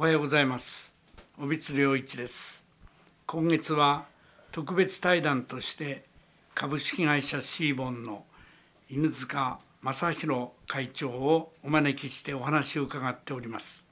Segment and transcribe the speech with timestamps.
[0.00, 0.94] おはようございます。
[1.38, 2.64] 帯津良一です。
[3.26, 4.06] 今月は
[4.50, 6.06] 特別対談として
[6.54, 8.24] 株式会社シーボンの
[8.88, 13.86] 犬塚正弘会長をお招きしてお話を伺っております。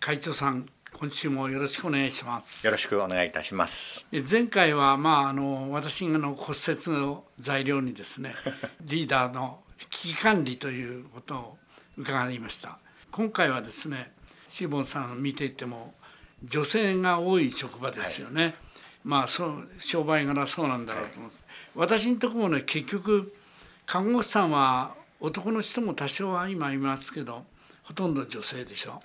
[0.00, 2.66] 会長さん今週もよろしくお願いします。
[2.66, 4.04] よろしくお願いいたします。
[4.28, 8.34] 前回はまああの私の骨折の材料にですね
[8.82, 11.58] リーダーの危機管理ということを
[11.96, 12.80] 伺いました。
[13.12, 14.10] 今回はですね
[14.50, 15.94] シーボンさん見ていても
[16.44, 18.54] 女性が多い職場ですよね、はい、
[19.04, 21.44] まあそう商売柄そうなんだろうと思います、
[21.76, 23.32] はい、私のところもね結局
[23.86, 27.44] 看護師さんは男の人も多少は今いますけど
[27.84, 29.00] ほとんど女性でしょ、はい、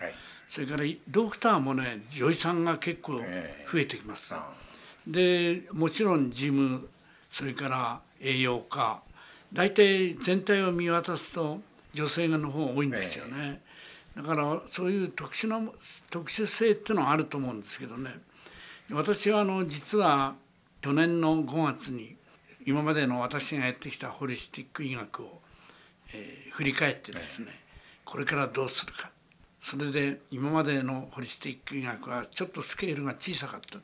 [0.47, 4.35] それからドクターもね女医さんが結構増えてきます、
[5.07, 6.87] でもちろん事務
[7.29, 9.01] それから栄養科
[9.51, 11.59] 大体全体を見渡すと
[11.93, 13.61] 女性の方が多いんですよね、
[14.15, 15.59] だからそういう特殊な
[16.09, 18.11] 特殊性っていうのはあると思うんですけどね。
[18.91, 20.35] 私はあの実は
[20.81, 22.15] 去年の5月に
[22.65, 25.41] 今までの私がやってきたホリスティック医学を、
[26.13, 27.47] えー、振り返ってですね
[28.05, 29.11] これからどうするか。
[29.59, 33.79] それで今までのホリスティック医学はちょっとスケールが小さかった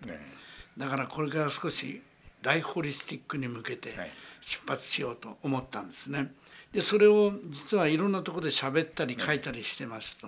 [0.77, 2.03] だからこれから少し
[2.43, 3.89] 大ホリスティックに向けて
[4.41, 6.33] 出発しようと思ったんですね。
[6.73, 10.27] でそれを実はいろんなところで喋ったり書いたりしてますと。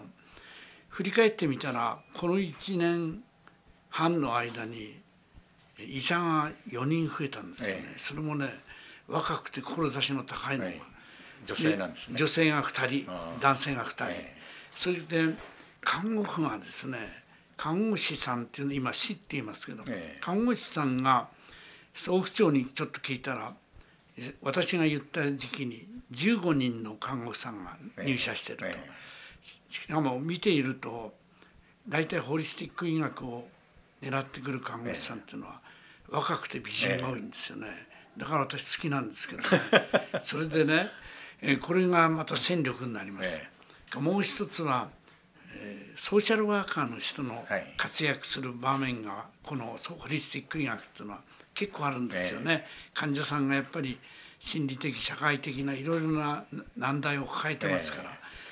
[0.89, 3.23] 振り返ってみたらこの1年
[3.89, 5.01] 半の間に
[5.79, 8.47] 医者が4人増えたんですよね、ええ、それもね
[9.07, 10.81] 若くて志の高いのが、え、
[11.45, 12.15] 女性なんですね。
[12.15, 14.13] 女性が2人男性が2人、
[14.75, 15.33] それで
[15.81, 17.23] 看護婦がですね
[17.57, 19.83] 看護師さんっていうの今師って言いますけど、
[20.21, 21.27] 看護師さんが
[21.93, 23.53] 総府長にちょっと聞いたら
[24.41, 28.65] 私が言った時期に15人の看護師さんが入社してると、
[29.69, 31.13] しかも見ていると
[31.87, 33.47] 大体ホリスティック医学を
[34.01, 35.61] 狙ってくる看護師さんっていうのは
[36.09, 37.67] 若くて美人が多いんですよね。
[38.17, 39.47] だから私好きなんですけどね。
[40.21, 40.89] それでね
[41.61, 43.41] これがまた戦力になります。
[43.95, 44.89] もう一つは
[45.95, 47.45] ソーシャルワーカーの人の
[47.77, 51.21] 活躍する場面がこのホリスティック医学っていうのは
[51.53, 52.65] 結構あるんですよね。
[52.93, 53.99] 患者さんがやっぱり
[54.45, 56.43] 心理的社会的ないろいろな
[56.75, 58.09] 難題を抱えてますから、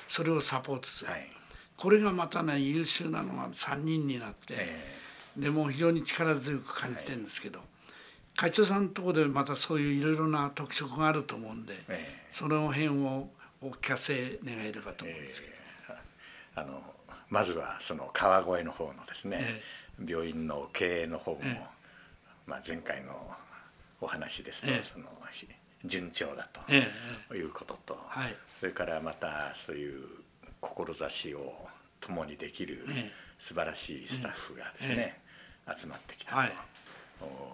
[0.08, 1.28] それをサポートする、はい、
[1.76, 4.54] これがまたね優秀なのが3人になって、
[5.36, 7.60] でも非常に力強く感じてるんですけど、
[8.34, 11.74] 会長さんのところでまたそういういろいろな特色があると思うんで、
[12.30, 13.28] その辺を
[13.60, 15.54] お聞かせ願えればと思うんですけど。
[16.54, 16.82] あの
[17.28, 19.62] まずはその川越の方のですね、
[20.06, 21.40] 病院の経営の方も、
[22.46, 23.30] まあ、前回の
[24.00, 25.06] お話ですね、その
[25.84, 30.02] 順調だということと、はい、それからまたそういう
[30.60, 31.52] 志を
[32.00, 32.84] 共にできる
[33.38, 35.20] 素晴らしいスタッフがですね、
[35.76, 36.34] 集まってきた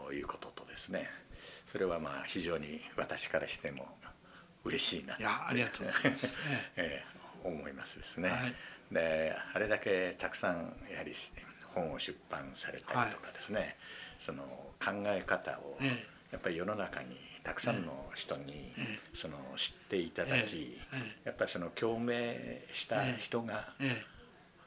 [0.06, 0.22] とい。
[0.22, 1.08] うこととですね。
[1.66, 3.86] それはまあ非常に私からしても
[4.64, 6.38] 嬉しいないやありがとうございます、
[6.76, 8.30] えー、思いますですね。
[8.30, 8.54] はい、
[8.90, 11.12] であれだけたくさんやはり
[11.74, 13.76] 本を出版されたりとかですね、はい、
[14.18, 14.42] その
[14.80, 15.78] 考え方を
[16.30, 17.16] やっぱり世の中に
[17.48, 18.74] たくさんの人に
[19.14, 20.76] その知っていただき
[21.24, 22.36] やっぱりその共鳴
[22.74, 23.72] した人が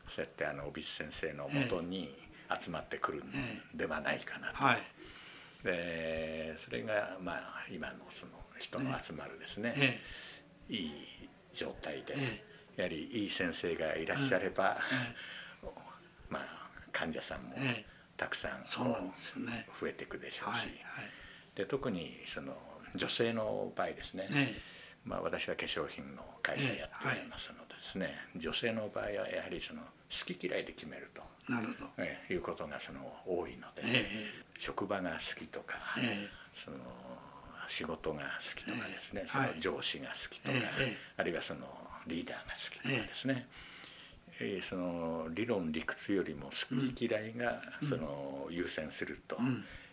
[0.08, 2.12] そうやってあの帯先生のもとに
[2.59, 4.58] 集まってくるんではないかなと。
[5.64, 10.00] でそれがまあ今のその人の集まるですね。
[10.68, 10.91] いい
[11.53, 12.16] 状態で
[12.78, 14.80] やはりいい先生がいらっしゃれば
[16.30, 17.56] まあ患者さんも
[18.18, 18.66] たくさん
[19.80, 20.68] 増えていくでしょうし
[21.56, 22.54] で特にその
[22.96, 24.28] 女性の場合ですね、
[25.06, 31.22] まあ、私は化粧品の会社やっておりますのでですね、女性の場合はやはりその好き嫌いで決めると。
[31.52, 34.06] なるほど、えいうことがその多いので、
[34.60, 35.76] 職場が好きとか、
[36.54, 36.78] その
[37.68, 40.58] 仕事が好きとかですね、その上司が好きとか、
[41.18, 41.62] あるいはその
[42.06, 43.48] リーダーが好きとかですね、
[44.40, 49.38] えその理論理屈よりも好き嫌いがその優先すると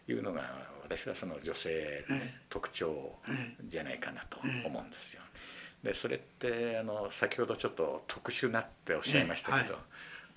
[0.08, 0.42] いうのが
[0.82, 2.16] 私はその女性の
[2.48, 3.16] 特徴
[3.64, 5.22] じゃないかなと思うんですよ。
[5.82, 9.78] でそれってあの先ほどちょっと特殊なっておっしゃいましたけど、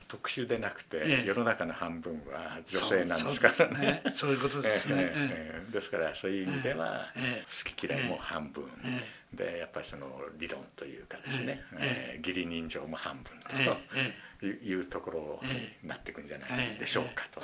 [0.07, 3.79] 特殊でなくて、世の中の半分は女性なんですから。
[3.79, 4.03] ね。
[4.11, 5.13] そういうことですね。
[5.71, 8.65] ですからそういう意味では好き嫌いも半分、
[9.33, 13.33] でやっぱりその理論というかですね、え義理人情も半分
[14.39, 15.39] というところ
[15.83, 17.41] になっていくんじゃないでしょうかと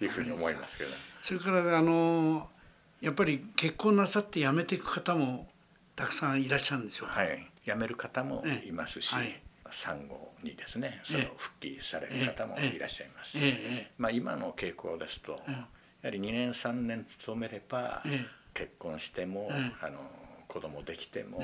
[0.00, 0.06] い。
[0.06, 0.90] うふうに思いますけど。
[1.22, 2.50] それからあの
[3.00, 5.50] やっぱり結婚なさって辞めていく方も
[5.96, 7.20] たくさんいらっしゃるんでしょうか？
[7.20, 9.14] はい、辞める方もいますし、
[9.70, 13.38] 産後にですねその復帰される方もいらっしゃいます。
[13.98, 15.68] まあ、今の傾向ですと、や
[16.02, 18.02] はり2年3年勤めれば
[18.52, 19.50] 結婚しても、
[19.80, 19.98] あの
[20.54, 21.42] 子供できても。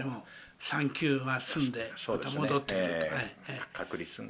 [0.61, 2.95] 産休は済んでまた戻ってくると、
[3.49, 4.23] えー、確率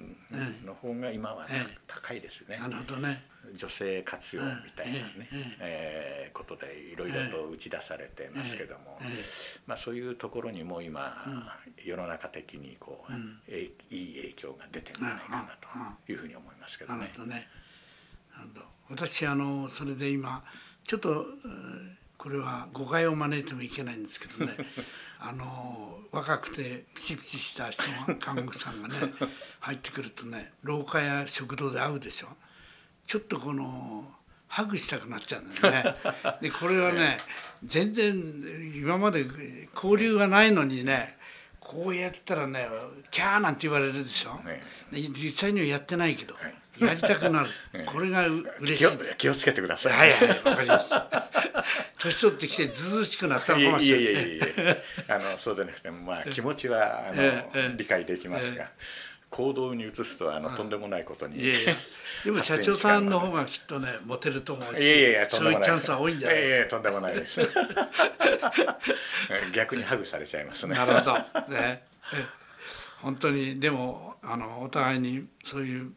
[0.65, 1.47] の方が今は
[1.87, 2.56] 高いですね。
[2.56, 3.25] なるほどね。
[3.55, 5.29] 女性活用みたいなね、
[5.59, 8.99] えー、ことでいろいろと打ち出されてますけども、
[9.67, 11.12] まあ、そういうところにも今、
[11.85, 17.12] 世の中的にこう、いい影響が出てるんじゃないかなというふうに思いますけどね。
[17.17, 17.49] どね。
[18.88, 20.43] 私あのそれで今
[20.85, 21.26] ちょっと
[22.21, 24.53] これは誤解を招いてもいけないんですけどね
[25.21, 28.95] あの若くてピチピチした人が 看護師さんがね
[29.61, 32.29] 入ってくるとね廊下や食堂で会うでしょ
[33.07, 34.15] ちょっとこの
[34.49, 35.97] ハグしたくなっちゃうんだよね。
[36.43, 37.19] でこれはね
[37.65, 38.15] 全然
[38.75, 39.27] 今まで
[39.75, 41.17] 交流がないのにね
[41.59, 42.69] こうやったらね
[43.11, 44.39] キャーなんて言われるでしょ。
[44.93, 46.37] 実際にはやってないけど。
[46.79, 47.51] やりたくなる。
[47.87, 49.17] これが嬉しい。
[49.19, 49.93] 気をつけてください。
[49.93, 51.29] はいはい、わかりました。
[51.99, 54.03] 年取ってきてずうしくなったのかもしれない。
[54.03, 54.77] いやいやいや
[55.09, 58.71] あのそうでなくてもまあ気持ちはあの理解できますが。
[59.31, 61.77] 行動に移すとあのとんでもないことに、いやいや
[62.25, 66.51] でも社長さんの方がきっとねモテると思うしいやいやいやそういうチャンスは多いんじゃないですか。
[66.51, 67.41] いやいやとんでもないです。
[69.55, 70.75] 逆にハグされちゃいますね。
[70.75, 71.15] なるほど。
[71.55, 71.85] ね。
[73.03, 75.93] 本当にでもあのお互いにそういう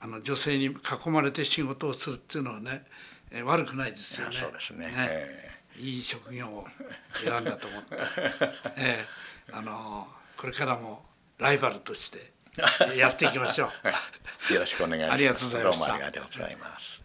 [0.00, 2.84] あの女性に囲まれて仕事をするっていうのはね
[3.30, 4.32] え悪くないですよね。
[4.34, 6.66] そうですね、ねえー、いい職業を
[7.22, 7.96] 選んだと思って、
[8.76, 11.04] えー、あのこれからも
[11.38, 12.32] ライバルとして
[12.96, 13.70] やっていきましょ
[14.48, 14.52] う。
[14.52, 15.12] よろしくお願いします。
[15.14, 15.84] ありがとうございました。
[15.84, 17.02] どうもありがとうございます。